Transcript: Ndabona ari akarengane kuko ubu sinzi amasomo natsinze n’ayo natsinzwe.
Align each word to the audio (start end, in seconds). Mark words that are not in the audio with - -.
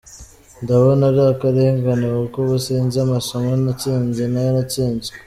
Ndabona 0.63 1.01
ari 1.09 1.21
akarengane 1.33 2.05
kuko 2.17 2.37
ubu 2.43 2.55
sinzi 2.65 2.97
amasomo 3.05 3.49
natsinze 3.63 4.23
n’ayo 4.27 4.51
natsinzwe. 4.55 5.13